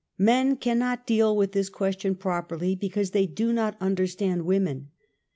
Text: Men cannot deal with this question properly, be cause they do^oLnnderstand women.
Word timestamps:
Men 0.17 0.55
cannot 0.55 1.05
deal 1.05 1.37
with 1.37 1.51
this 1.51 1.69
question 1.69 2.15
properly, 2.15 2.73
be 2.75 2.89
cause 2.89 3.11
they 3.11 3.27
do^oLnnderstand 3.27 4.45
women. 4.45 4.89